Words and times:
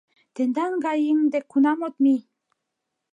Тендан 0.35 0.73
гай 0.85 0.97
еҥ 1.11 1.19
дек 1.33 1.45
кунам 1.51 1.79
от 1.87 1.95
мий. 2.03 2.21